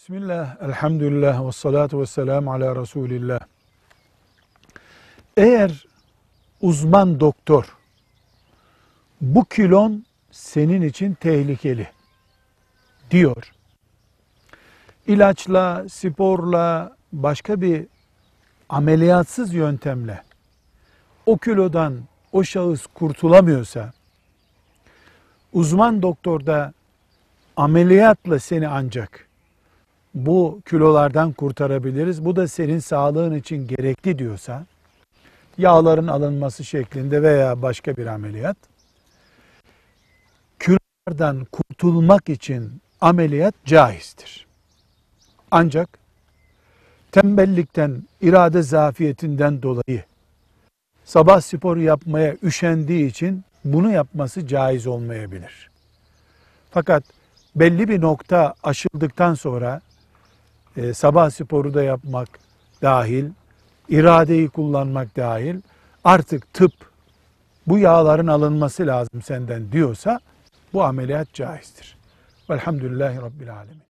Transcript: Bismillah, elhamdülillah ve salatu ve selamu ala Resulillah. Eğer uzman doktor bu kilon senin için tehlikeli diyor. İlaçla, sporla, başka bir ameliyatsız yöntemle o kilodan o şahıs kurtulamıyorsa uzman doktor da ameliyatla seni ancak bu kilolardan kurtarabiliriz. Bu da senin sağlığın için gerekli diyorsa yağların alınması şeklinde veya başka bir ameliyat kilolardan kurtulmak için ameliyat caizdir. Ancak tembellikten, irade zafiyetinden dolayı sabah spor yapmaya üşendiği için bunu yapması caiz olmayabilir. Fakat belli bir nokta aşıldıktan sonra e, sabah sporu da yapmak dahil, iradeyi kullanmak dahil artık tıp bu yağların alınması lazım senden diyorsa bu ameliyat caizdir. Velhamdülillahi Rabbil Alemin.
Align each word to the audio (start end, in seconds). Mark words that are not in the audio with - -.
Bismillah, 0.00 0.56
elhamdülillah 0.62 1.46
ve 1.46 1.52
salatu 1.52 2.00
ve 2.00 2.06
selamu 2.06 2.52
ala 2.52 2.76
Resulillah. 2.76 3.40
Eğer 5.36 5.86
uzman 6.60 7.20
doktor 7.20 7.76
bu 9.20 9.44
kilon 9.44 10.04
senin 10.30 10.82
için 10.82 11.14
tehlikeli 11.14 11.88
diyor. 13.10 13.52
İlaçla, 15.06 15.88
sporla, 15.88 16.96
başka 17.12 17.60
bir 17.60 17.86
ameliyatsız 18.68 19.54
yöntemle 19.54 20.22
o 21.26 21.38
kilodan 21.38 21.98
o 22.32 22.44
şahıs 22.44 22.86
kurtulamıyorsa 22.86 23.92
uzman 25.52 26.02
doktor 26.02 26.46
da 26.46 26.72
ameliyatla 27.56 28.38
seni 28.38 28.68
ancak 28.68 29.29
bu 30.14 30.60
kilolardan 30.68 31.32
kurtarabiliriz. 31.32 32.24
Bu 32.24 32.36
da 32.36 32.48
senin 32.48 32.78
sağlığın 32.78 33.34
için 33.34 33.68
gerekli 33.68 34.18
diyorsa 34.18 34.66
yağların 35.58 36.06
alınması 36.06 36.64
şeklinde 36.64 37.22
veya 37.22 37.62
başka 37.62 37.96
bir 37.96 38.06
ameliyat 38.06 38.56
kilolardan 40.60 41.44
kurtulmak 41.44 42.28
için 42.28 42.82
ameliyat 43.00 43.54
caizdir. 43.64 44.46
Ancak 45.50 45.88
tembellikten, 47.12 48.02
irade 48.20 48.62
zafiyetinden 48.62 49.62
dolayı 49.62 50.04
sabah 51.04 51.40
spor 51.40 51.76
yapmaya 51.76 52.36
üşendiği 52.42 53.10
için 53.10 53.44
bunu 53.64 53.92
yapması 53.92 54.46
caiz 54.46 54.86
olmayabilir. 54.86 55.70
Fakat 56.70 57.04
belli 57.56 57.88
bir 57.88 58.00
nokta 58.00 58.54
aşıldıktan 58.62 59.34
sonra 59.34 59.80
e, 60.76 60.94
sabah 60.94 61.30
sporu 61.30 61.74
da 61.74 61.82
yapmak 61.82 62.28
dahil, 62.82 63.30
iradeyi 63.88 64.48
kullanmak 64.48 65.16
dahil 65.16 65.60
artık 66.04 66.54
tıp 66.54 66.72
bu 67.66 67.78
yağların 67.78 68.26
alınması 68.26 68.86
lazım 68.86 69.22
senden 69.22 69.72
diyorsa 69.72 70.20
bu 70.72 70.84
ameliyat 70.84 71.34
caizdir. 71.34 71.96
Velhamdülillahi 72.50 73.16
Rabbil 73.16 73.54
Alemin. 73.56 73.89